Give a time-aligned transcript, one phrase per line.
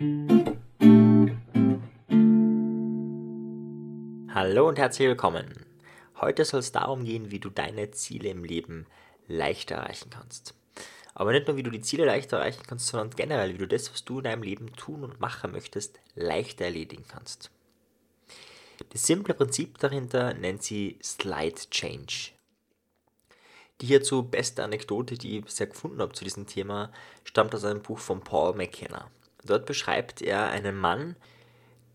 [0.00, 1.34] Hallo
[4.68, 5.66] und herzlich willkommen.
[6.20, 8.86] Heute soll es darum gehen, wie du deine Ziele im Leben
[9.26, 10.54] leichter erreichen kannst.
[11.14, 13.92] Aber nicht nur, wie du die Ziele leichter erreichen kannst, sondern generell, wie du das,
[13.92, 17.50] was du in deinem Leben tun und machen möchtest, leichter erledigen kannst.
[18.90, 22.30] Das simple Prinzip dahinter nennt sie Slide Change.
[23.80, 26.92] Die hierzu beste Anekdote, die ich bisher gefunden habe zu diesem Thema,
[27.24, 29.10] stammt aus einem Buch von Paul McKenna.
[29.44, 31.16] Dort beschreibt er einen Mann,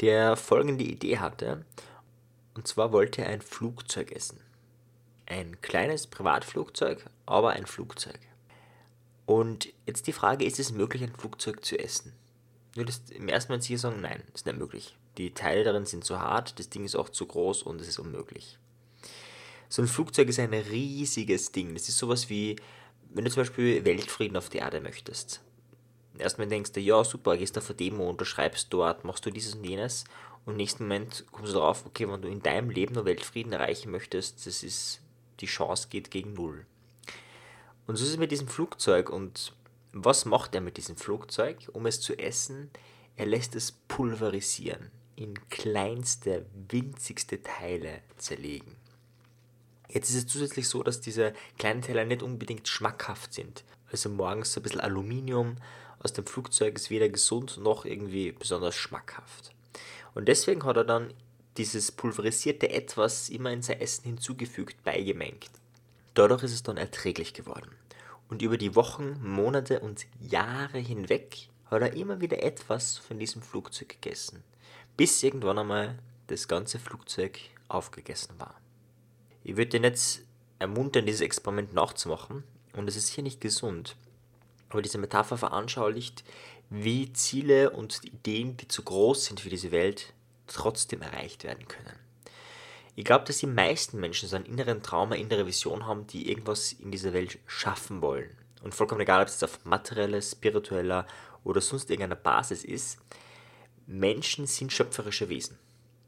[0.02, 1.66] der folgende Idee hatte.
[2.56, 4.40] Und zwar wollte er ein Flugzeug essen.
[5.26, 8.20] Ein kleines Privatflugzeug, aber ein Flugzeug.
[9.26, 12.14] Und jetzt die Frage, ist es möglich, ein Flugzeug zu essen?
[12.76, 14.96] Nur das im ersten Moment sicher sagen, nein, ist nicht möglich.
[15.18, 18.00] Die Teile darin sind zu hart, das Ding ist auch zu groß und es ist
[18.00, 18.58] unmöglich.
[19.70, 21.74] So ein Flugzeug ist ein riesiges Ding.
[21.74, 22.56] Das ist sowas wie,
[23.12, 25.42] wenn du zum Beispiel Weltfrieden auf der Erde möchtest.
[26.18, 29.64] Erstmal denkst du, ja super, gehst auf eine Demo, unterschreibst dort, machst du dieses und
[29.64, 30.04] jenes
[30.46, 33.54] und im nächsten Moment kommst du darauf, okay, wenn du in deinem Leben nur Weltfrieden
[33.54, 35.02] erreichen möchtest, das ist,
[35.40, 36.66] die Chance geht gegen Null.
[37.88, 39.54] Und so ist es mit diesem Flugzeug und
[39.92, 42.72] was macht er mit diesem Flugzeug, um es zu essen?
[43.16, 48.76] Er lässt es pulverisieren, in kleinste, winzigste Teile zerlegen.
[49.90, 53.64] Jetzt ist es zusätzlich so, dass diese kleinen Teller nicht unbedingt schmackhaft sind.
[53.94, 55.56] Also morgens so ein bisschen Aluminium
[56.00, 59.52] aus dem Flugzeug ist weder gesund noch irgendwie besonders schmackhaft.
[60.16, 61.14] Und deswegen hat er dann
[61.58, 65.52] dieses pulverisierte Etwas immer in sein Essen hinzugefügt, beigemengt.
[66.16, 67.70] Dadurch ist es dann erträglich geworden.
[68.30, 73.44] Und über die Wochen, Monate und Jahre hinweg hat er immer wieder etwas von diesem
[73.44, 74.44] Flugzeug gegessen,
[74.98, 78.56] bis irgendwann einmal das ganze Flugzeug aufgegessen war.
[79.44, 80.22] Ich würde dir jetzt
[80.58, 82.44] ermuntern, dieses Experiment nachzumachen.
[82.74, 83.96] Und es ist hier nicht gesund.
[84.70, 86.24] Aber diese Metapher veranschaulicht,
[86.70, 90.14] wie Ziele und Ideen, die zu groß sind für diese Welt,
[90.48, 92.00] trotzdem erreicht werden können.
[92.96, 96.30] Ich glaube, dass die meisten Menschen so einen inneren Traum, eine innere Vision haben, die
[96.30, 98.36] irgendwas in dieser Welt schaffen wollen.
[98.64, 101.08] Und vollkommen egal, ob es auf materieller, spiritueller
[101.44, 102.98] oder sonst irgendeiner Basis ist,
[103.86, 105.58] Menschen sind schöpferische Wesen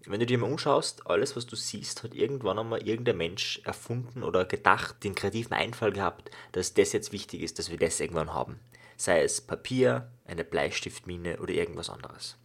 [0.07, 4.23] wenn du dir mal umschaust, alles, was du siehst, hat irgendwann einmal irgendein Mensch erfunden
[4.23, 8.33] oder gedacht, den kreativen Einfall gehabt, dass das jetzt wichtig ist, dass wir das irgendwann
[8.33, 8.59] haben.
[8.97, 12.37] Sei es Papier, eine Bleistiftmine oder irgendwas anderes.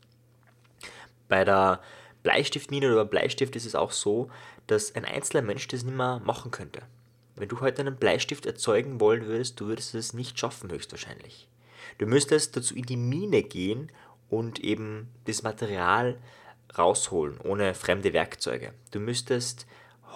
[1.29, 1.81] Bei der
[2.23, 4.31] Bleistiftmine oder Bleistift ist es auch so,
[4.67, 6.83] dass ein einzelner Mensch das nicht mehr machen könnte.
[7.37, 11.49] Wenn du heute einen Bleistift erzeugen wollen würdest, du würdest es nicht schaffen, höchstwahrscheinlich.
[11.99, 13.91] Du müsstest dazu in die Mine gehen
[14.29, 16.19] und eben das Material
[16.77, 18.73] rausholen, ohne fremde Werkzeuge.
[18.91, 19.67] Du müsstest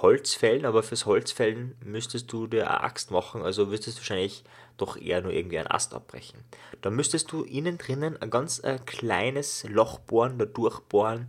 [0.02, 4.44] Holz fällen, aber fürs Holzfällen müsstest du dir eine Axt machen, also würdest du wahrscheinlich
[4.76, 6.40] doch eher nur irgendwie einen Ast abbrechen.
[6.82, 11.28] Dann müsstest du innen drinnen ein ganz ein äh, kleines Loch bohren, da durchbohren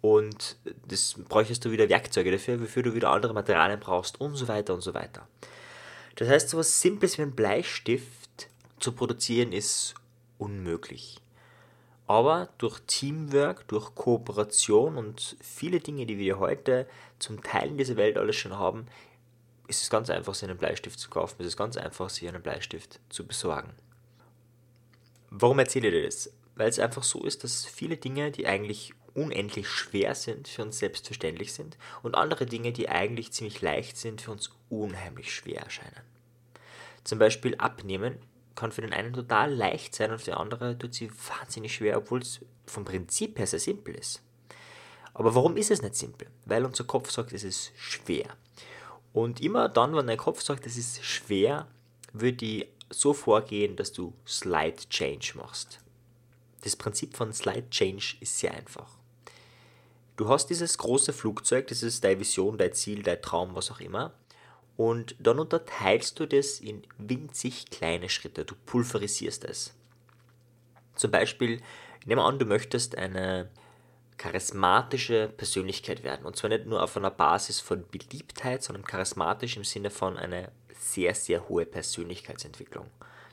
[0.00, 0.56] und
[0.88, 4.74] das bräuchtest du wieder Werkzeuge dafür, wofür du wieder andere Materialien brauchst und so weiter
[4.74, 5.28] und so weiter.
[6.16, 8.48] Das heißt, so etwas Simples wie ein Bleistift
[8.80, 9.94] zu produzieren ist
[10.38, 11.20] unmöglich.
[12.10, 16.88] Aber durch Teamwork, durch Kooperation und viele Dinge, die wir heute
[17.20, 18.88] zum Teil in dieser Welt alles schon haben,
[19.68, 21.36] ist es ganz einfach, sich einen Bleistift zu kaufen.
[21.38, 23.72] Es ist ganz einfach, sich einen Bleistift zu besorgen.
[25.30, 26.32] Warum erzähle ich dir das?
[26.56, 30.80] Weil es einfach so ist, dass viele Dinge, die eigentlich unendlich schwer sind, für uns
[30.80, 36.02] selbstverständlich sind und andere Dinge, die eigentlich ziemlich leicht sind, für uns unheimlich schwer erscheinen.
[37.04, 38.18] Zum Beispiel abnehmen
[38.60, 41.96] kann für den einen total leicht sein und für den anderen tut sie wahnsinnig schwer,
[41.96, 44.20] obwohl es vom Prinzip her sehr simpel ist.
[45.14, 46.28] Aber warum ist es nicht simpel?
[46.44, 48.26] Weil unser Kopf sagt, es ist schwer.
[49.14, 51.68] Und immer dann, wenn dein Kopf sagt, es ist schwer,
[52.12, 55.80] würde ich so vorgehen, dass du Slide Change machst.
[56.62, 58.90] Das Prinzip von Slide Change ist sehr einfach.
[60.16, 63.80] Du hast dieses große Flugzeug, das ist deine Vision, dein Ziel, dein Traum, was auch
[63.80, 64.12] immer.
[64.80, 68.46] Und dann unterteilst du das in winzig kleine Schritte.
[68.46, 69.74] Du pulverisierst es.
[70.94, 71.60] Zum Beispiel,
[72.06, 73.50] nehmen wir an, du möchtest eine
[74.16, 76.24] charismatische Persönlichkeit werden.
[76.24, 80.50] Und zwar nicht nur auf einer Basis von Beliebtheit, sondern charismatisch im Sinne von einer
[80.78, 82.86] sehr, sehr hohe Persönlichkeitsentwicklung.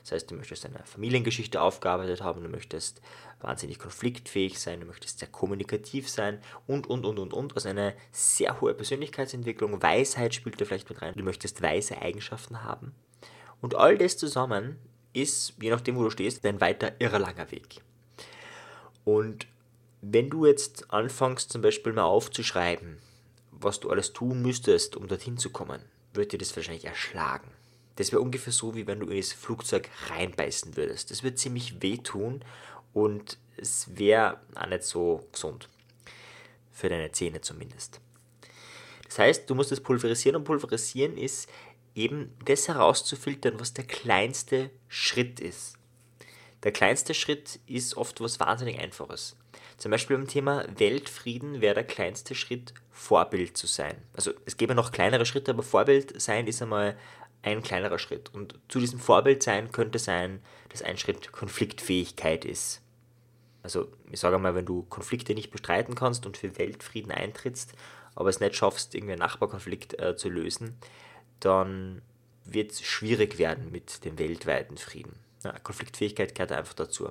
[0.08, 3.02] Das heißt, du möchtest eine Familiengeschichte aufgearbeitet haben, du möchtest
[3.40, 7.54] wahnsinnig konfliktfähig sein, du möchtest sehr kommunikativ sein und, und, und, und, und.
[7.54, 11.12] Also eine sehr hohe Persönlichkeitsentwicklung, Weisheit spielt da vielleicht mit rein.
[11.14, 12.94] Du möchtest weise Eigenschaften haben.
[13.60, 14.78] Und all das zusammen
[15.12, 17.82] ist, je nachdem, wo du stehst, ein weiter irre langer Weg.
[19.04, 19.46] Und
[20.00, 22.96] wenn du jetzt anfängst, zum Beispiel mal aufzuschreiben,
[23.50, 25.82] was du alles tun müsstest, um dorthin zu kommen,
[26.14, 27.50] wird dir das wahrscheinlich erschlagen.
[27.98, 31.10] Das wäre ungefähr so, wie wenn du in das Flugzeug reinbeißen würdest.
[31.10, 32.44] Das wird ziemlich wehtun
[32.92, 35.68] und es wäre auch nicht so gesund.
[36.70, 38.00] Für deine Zähne zumindest.
[39.04, 41.50] Das heißt, du musst es pulverisieren und pulverisieren ist
[41.96, 45.76] eben das herauszufiltern, was der kleinste Schritt ist.
[46.62, 49.36] Der kleinste Schritt ist oft was wahnsinnig Einfaches.
[49.76, 53.96] Zum Beispiel beim Thema Weltfrieden wäre der kleinste Schritt, Vorbild zu sein.
[54.12, 56.96] Also es gäbe noch kleinere Schritte, aber Vorbild sein ist einmal
[57.42, 58.32] ein kleinerer Schritt.
[58.34, 60.40] Und zu diesem Vorbild sein könnte sein,
[60.70, 62.82] dass ein Schritt Konfliktfähigkeit ist.
[63.62, 67.74] Also ich sage mal, wenn du Konflikte nicht bestreiten kannst und für Weltfrieden eintrittst,
[68.14, 70.78] aber es nicht schaffst, irgendwie einen Nachbarkonflikt äh, zu lösen,
[71.40, 72.02] dann
[72.44, 75.16] wird es schwierig werden mit dem weltweiten Frieden.
[75.44, 77.10] Ja, Konfliktfähigkeit gehört einfach dazu.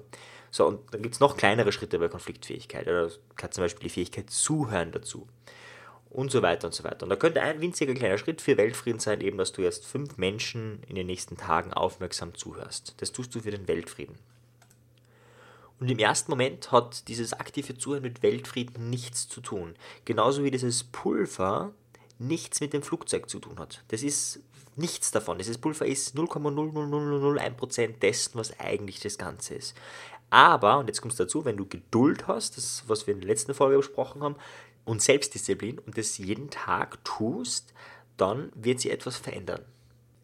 [0.51, 2.87] So, und dann gibt es noch kleinere Schritte bei Konfliktfähigkeit.
[2.87, 5.27] Da gehört zum Beispiel die Fähigkeit zuhören dazu.
[6.17, 7.03] Und so weiter und so weiter.
[7.03, 10.17] Und da könnte ein winziger kleiner Schritt für Weltfrieden sein, eben, dass du jetzt fünf
[10.17, 12.95] Menschen in den nächsten Tagen aufmerksam zuhörst.
[12.97, 14.15] Das tust du für den Weltfrieden.
[15.79, 19.75] Und im ersten Moment hat dieses aktive Zuhören mit Weltfrieden nichts zu tun.
[20.05, 21.75] Genauso wie dieses Pulver
[22.17, 23.83] nichts mit dem Flugzeug zu tun hat.
[23.89, 24.39] Das ist
[24.75, 25.37] nichts davon.
[25.37, 29.75] Dieses Pulver ist 0,00001% dessen, was eigentlich das Ganze ist.
[30.31, 33.21] Aber, und jetzt kommt es dazu, wenn du Geduld hast, das ist, was wir in
[33.21, 34.35] der letzten Folge besprochen haben,
[34.87, 37.73] und Selbstdisziplin und das jeden Tag tust,
[38.15, 39.65] dann wird sich etwas verändern.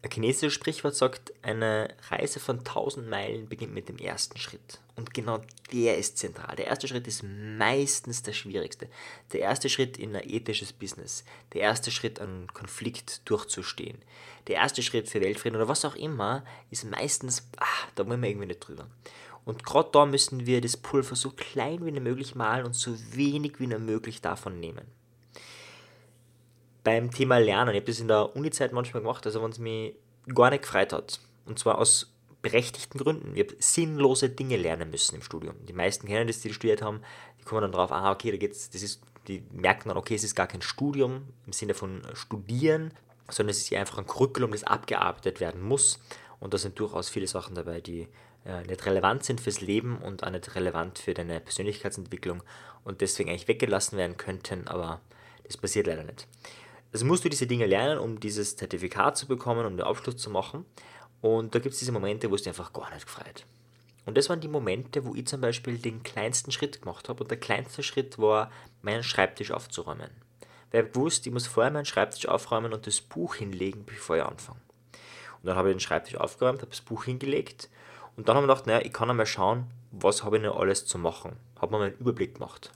[0.02, 4.80] Ein chinesisches Sprichwort sagt, eine Reise von 1000 Meilen beginnt mit dem ersten Schritt.
[4.96, 5.40] Und genau
[5.72, 6.56] der ist zentral.
[6.56, 8.88] Der erste Schritt ist meistens der schwierigste.
[9.32, 11.24] Der erste Schritt in ein ethisches Business.
[11.52, 13.98] Der erste Schritt, einen Konflikt durchzustehen.
[14.46, 18.28] Der erste Schritt für Weltfrieden oder was auch immer, ist meistens, ah, da wollen wir
[18.28, 18.88] irgendwie nicht drüber.
[19.44, 23.60] Und gerade da müssen wir das Pulver so klein wie möglich malen und so wenig
[23.60, 24.86] wie möglich davon nehmen
[26.84, 27.74] beim Thema Lernen.
[27.74, 29.96] Ich habe das in der Uni-Zeit manchmal gemacht, also wenn es mich
[30.32, 31.18] gar nicht gefreut hat.
[31.46, 32.12] Und zwar aus
[32.42, 33.34] berechtigten Gründen.
[33.34, 35.54] Ich habe sinnlose Dinge lernen müssen im Studium.
[35.66, 37.00] Die meisten kennen das, die studiert haben,
[37.40, 40.24] die kommen dann drauf, ah, okay, da geht's, das ist, die merken dann, okay, es
[40.24, 42.92] ist gar kein Studium im Sinne von Studieren,
[43.30, 45.98] sondern es ist einfach ein Curriculum, das abgearbeitet werden muss.
[46.38, 48.08] Und da sind durchaus viele Sachen dabei, die
[48.66, 52.42] nicht relevant sind fürs Leben und auch nicht relevant für deine Persönlichkeitsentwicklung
[52.84, 55.00] und deswegen eigentlich weggelassen werden könnten, aber
[55.44, 56.26] das passiert leider nicht.
[56.92, 60.30] Also musst du diese Dinge lernen, um dieses Zertifikat zu bekommen, um den Abschluss zu
[60.30, 60.64] machen.
[61.20, 63.46] Und da gibt es diese Momente, wo es dir einfach gar nicht gefreut.
[64.06, 67.24] Und das waren die Momente, wo ich zum Beispiel den kleinsten Schritt gemacht habe.
[67.24, 68.50] Und der kleinste Schritt war,
[68.82, 70.10] meinen Schreibtisch aufzuräumen.
[70.70, 74.22] Weil ich gewusst, ich muss vorher meinen Schreibtisch aufräumen und das Buch hinlegen, bevor ich
[74.22, 74.60] anfange.
[75.40, 77.70] Und dann habe ich den Schreibtisch aufgeräumt, habe das Buch hingelegt
[78.16, 80.86] und dann habe ich gedacht, naja, ich kann einmal schauen, was habe ich noch alles
[80.86, 81.36] zu machen.
[81.60, 82.72] Habe mir mal einen Überblick gemacht.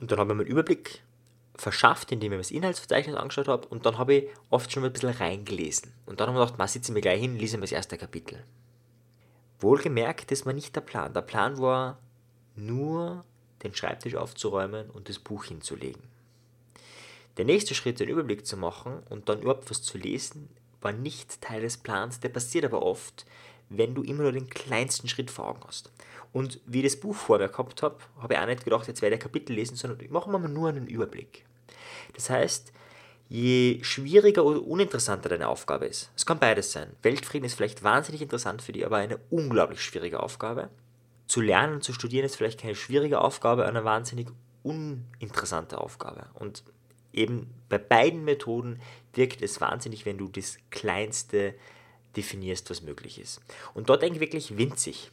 [0.00, 1.02] Und dann habe ich mir einen Überblick
[1.54, 4.88] verschafft, indem ich mir das Inhaltsverzeichnis angeschaut habe und dann habe ich oft schon mal
[4.88, 5.92] ein bisschen reingelesen.
[6.06, 8.42] Und dann habe ich gedacht, sitze ich mir gleich hin, lese mir das erste Kapitel.
[9.58, 11.12] Wohlgemerkt, das war nicht der Plan.
[11.12, 11.98] Der Plan war
[12.56, 13.24] nur,
[13.62, 16.02] den Schreibtisch aufzuräumen und das Buch hinzulegen.
[17.36, 20.48] Der nächste Schritt, den Überblick zu machen und dann überhaupt was zu lesen,
[20.80, 22.20] war nicht Teil des Plans.
[22.20, 23.26] Der passiert aber oft,
[23.70, 25.90] wenn du immer nur den kleinsten Schritt vor Augen hast.
[26.32, 29.02] Und wie ich das Buch vor mir gehabt habe, habe ich auch nicht gedacht, jetzt
[29.02, 31.44] werde ich Kapitel lesen, sondern ich mache mir nur einen Überblick.
[32.14, 32.72] Das heißt,
[33.28, 36.90] je schwieriger oder uninteressanter deine Aufgabe ist, es kann beides sein.
[37.02, 40.68] Weltfrieden ist vielleicht wahnsinnig interessant für dich, aber eine unglaublich schwierige Aufgabe.
[41.26, 44.28] Zu lernen und zu studieren ist vielleicht keine schwierige Aufgabe, eine wahnsinnig
[44.62, 46.26] uninteressante Aufgabe.
[46.34, 46.64] Und
[47.12, 48.80] eben bei beiden Methoden
[49.14, 51.54] wirkt es wahnsinnig, wenn du das Kleinste
[52.16, 53.40] definierst, was möglich ist.
[53.74, 55.10] Und dort denke ich wirklich winzig.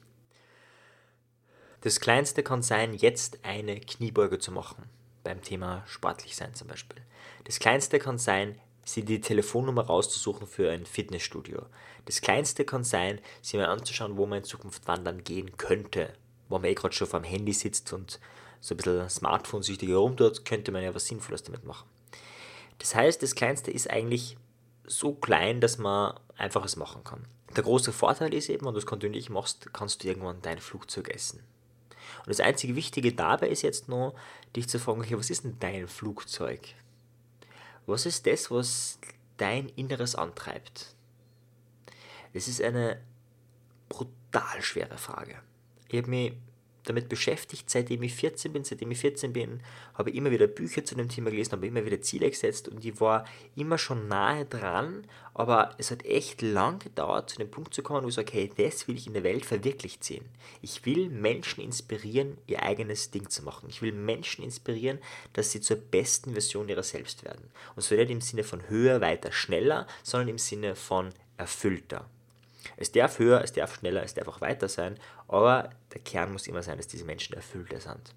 [1.81, 4.83] Das Kleinste kann sein, jetzt eine Kniebeuge zu machen,
[5.23, 7.01] beim Thema sportlich sein zum Beispiel.
[7.43, 11.65] Das Kleinste kann sein, sie die Telefonnummer rauszusuchen für ein Fitnessstudio.
[12.05, 16.13] Das Kleinste kann sein, sie mal anzuschauen, wo man in Zukunft wandern gehen könnte.
[16.49, 18.19] Wo man eh gerade schon vor dem Handy sitzt und
[18.59, 21.87] so ein bisschen Smartphone-süchtig herumtut, könnte man ja was Sinnvolles damit machen.
[22.79, 24.37] Das heißt, das Kleinste ist eigentlich
[24.87, 27.25] so klein, dass man einfach es machen kann.
[27.55, 31.09] Der große Vorteil ist eben, wenn du es kontinuierlich machst, kannst du irgendwann dein Flugzeug
[31.09, 31.39] essen.
[32.19, 34.15] Und das einzige Wichtige dabei ist jetzt nur,
[34.55, 36.61] dich zu fragen, okay, was ist denn dein Flugzeug?
[37.85, 38.99] Was ist das, was
[39.37, 40.95] dein Inneres antreibt?
[42.33, 43.01] Es ist eine
[43.89, 45.39] brutal schwere Frage.
[45.89, 46.33] Ich habe mich
[46.89, 48.63] damit beschäftigt, seitdem ich 14 bin.
[48.63, 49.61] Seitdem ich 14 bin,
[49.93, 52.83] habe ich immer wieder Bücher zu dem Thema gelesen, habe immer wieder Ziele gesetzt und
[52.83, 53.25] ich war
[53.55, 58.03] immer schon nahe dran, aber es hat echt lang gedauert, zu dem Punkt zu kommen,
[58.03, 60.25] wo ich sage, hey, das will ich in der Welt verwirklicht sehen.
[60.61, 63.69] Ich will Menschen inspirieren, ihr eigenes Ding zu machen.
[63.69, 64.99] Ich will Menschen inspirieren,
[65.33, 67.51] dass sie zur besten Version ihrer selbst werden.
[67.75, 72.09] Und zwar nicht im Sinne von höher, weiter, schneller, sondern im Sinne von erfüllter.
[72.75, 76.47] Es darf höher, es darf schneller, es darf auch weiter sein, aber der Kern muss
[76.47, 78.13] immer sein, dass diese Menschen erfüllt sind.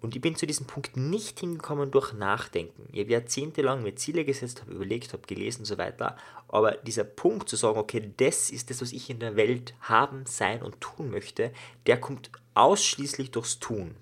[0.00, 2.88] Und ich bin zu diesem Punkt nicht hingekommen durch Nachdenken.
[2.92, 6.16] Ich habe jahrzehntelang mir Ziele gesetzt, habe überlegt, habe gelesen und so weiter.
[6.48, 10.24] Aber dieser Punkt zu sagen, okay, das ist das, was ich in der Welt haben,
[10.26, 11.52] sein und tun möchte,
[11.86, 13.96] der kommt ausschließlich durchs Tun.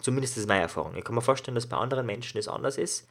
[0.00, 0.96] Zumindest ist meine Erfahrung.
[0.96, 3.08] Ich kann mir vorstellen, dass bei anderen Menschen es anders ist.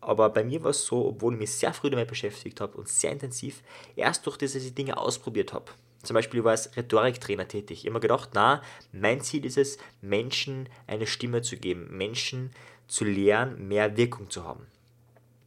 [0.00, 2.88] Aber bei mir war es so, obwohl ich mich sehr früh damit beschäftigt habe und
[2.88, 3.62] sehr intensiv,
[3.96, 5.72] erst durch das, dass ich Dinge ausprobiert habe.
[6.02, 7.80] Zum Beispiel war als Rhetoriktrainer tätig.
[7.80, 8.62] Ich habe mir gedacht, na,
[8.92, 12.52] mein Ziel ist es, Menschen eine Stimme zu geben, Menschen
[12.86, 14.66] zu lehren, mehr Wirkung zu haben.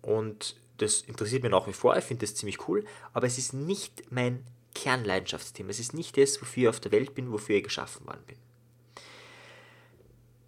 [0.02, 3.54] Und das interessiert mich nach wie vor, ich finde das ziemlich cool, aber es ist
[3.54, 4.44] nicht mein
[4.76, 5.70] Kernleidenschaftsthema.
[5.70, 8.38] Es ist nicht das, wofür ich auf der Welt bin, wofür ich geschaffen worden bin.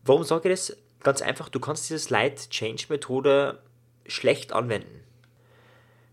[0.03, 0.77] Warum sage ich das?
[1.03, 3.61] Ganz einfach, du kannst diese Slide-Change-Methode
[4.11, 5.01] schlecht anwenden.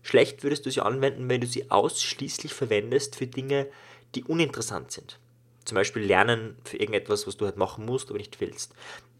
[0.01, 3.67] Schlecht würdest du sie anwenden, wenn du sie ausschließlich verwendest für Dinge,
[4.15, 5.19] die uninteressant sind.
[5.65, 8.73] Zum Beispiel Lernen für irgendetwas, was du halt machen musst, aber nicht willst.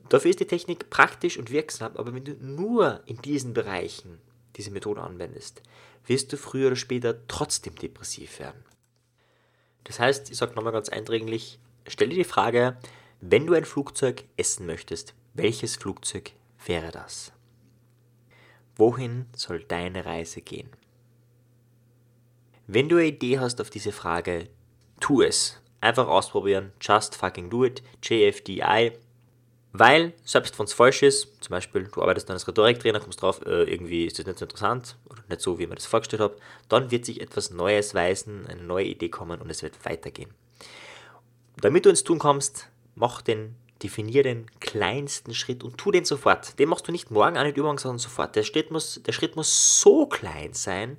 [0.10, 4.20] Dafür ist die Technik praktisch und wirksam, aber wenn du nur in diesen Bereichen
[4.56, 5.62] diese Methode anwendest,
[6.08, 8.64] wirst du früher oder später trotzdem depressiv werden.
[9.84, 12.78] Das heißt, ich sage nochmal ganz eindringlich, stell dir die Frage,
[13.22, 16.32] wenn du ein Flugzeug essen möchtest, welches Flugzeug
[16.66, 17.32] wäre das?
[18.80, 20.70] Wohin soll deine Reise gehen?
[22.66, 24.48] Wenn du eine Idee hast auf diese Frage,
[25.02, 25.62] tu es.
[25.82, 26.72] Einfach ausprobieren.
[26.80, 27.84] Just fucking do it.
[28.02, 28.94] JFDI.
[29.74, 33.46] Weil, selbst wenn es falsch ist, zum Beispiel du arbeitest dann als Rhetoriktrainer, kommst drauf,
[33.46, 36.22] äh, irgendwie ist das nicht so interessant oder nicht so, wie ich mir das vorgestellt
[36.22, 36.38] habe,
[36.70, 40.34] dann wird sich etwas Neues weisen, eine neue Idee kommen und es wird weitergehen.
[41.58, 46.60] Damit du ins Tun kommst, mach den, definier den kleinsten Schritt und tu den sofort.
[46.60, 48.36] Den machst du nicht morgen, auch nicht übermorgen, sondern sofort.
[48.36, 50.98] Der Schritt muss, der Schritt muss so klein sein,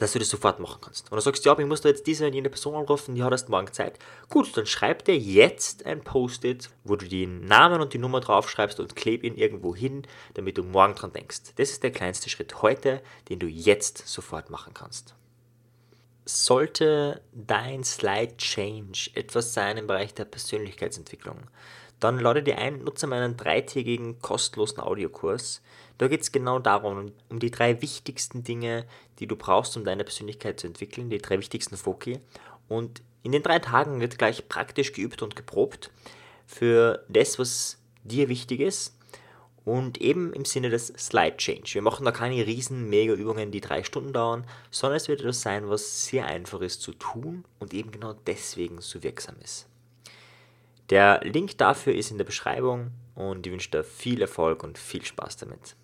[0.00, 1.12] dass du das sofort machen kannst.
[1.12, 3.32] Und du sagst, ja, ich muss da jetzt diese und jene Person anrufen, die hat
[3.32, 3.98] erst morgen Zeit.
[4.30, 8.80] Gut, dann schreib dir jetzt ein Post-it, wo du den Namen und die Nummer draufschreibst
[8.80, 11.54] und kleb ihn irgendwo hin, damit du morgen dran denkst.
[11.56, 15.14] Das ist der kleinste Schritt heute, den du jetzt sofort machen kannst.
[16.24, 21.42] Sollte dein Slide Change etwas sein im Bereich der Persönlichkeitsentwicklung,
[22.00, 25.62] dann lade dir ein, nutze meinen dreitägigen kostenlosen Audiokurs.
[25.98, 28.86] Da geht es genau darum, um die drei wichtigsten Dinge,
[29.18, 32.18] die du brauchst, um deine Persönlichkeit zu entwickeln, die drei wichtigsten Foki.
[32.68, 35.90] Und in den drei Tagen wird gleich praktisch geübt und geprobt
[36.46, 38.96] für das, was dir wichtig ist.
[39.66, 41.74] Und eben im Sinne des Slide Change.
[41.74, 45.68] Wir machen da keine riesen Mega-Übungen, die drei Stunden dauern, sondern es wird etwas sein,
[45.68, 49.69] was sehr einfach ist zu tun und eben genau deswegen so wirksam ist.
[50.90, 55.04] Der Link dafür ist in der Beschreibung und ich wünsche dir viel Erfolg und viel
[55.04, 55.76] Spaß damit.